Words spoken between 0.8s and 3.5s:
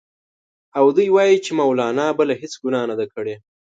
دوی وايي چې مولنا بله هېڅ ګناه نه ده کړې.